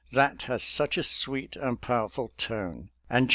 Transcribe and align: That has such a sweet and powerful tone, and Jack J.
That 0.11 0.41
has 0.49 0.63
such 0.63 0.97
a 0.97 1.03
sweet 1.03 1.55
and 1.55 1.79
powerful 1.79 2.31
tone, 2.35 2.89
and 3.07 3.27
Jack 3.27 3.29
J. 3.29 3.29